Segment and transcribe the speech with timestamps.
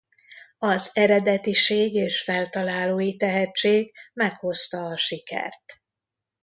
[0.59, 5.81] Az eredetiség és feltalálói tehetség meghozta a sikert.